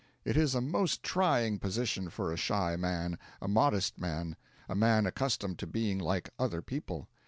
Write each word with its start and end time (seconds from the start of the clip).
It 0.25 0.35
is 0.35 0.55
a 0.55 0.61
most 0.61 1.03
trying 1.03 1.59
position 1.59 2.09
for 2.09 2.33
a 2.33 2.35
shy 2.35 2.75
man, 2.75 3.19
a 3.39 3.47
modest 3.47 3.99
man, 3.99 4.35
a 4.67 4.73
man 4.73 5.05
accustomed 5.05 5.59
to 5.59 5.67
being 5.67 5.99
like 5.99 6.31
other 6.39 6.63
people. 6.63 7.07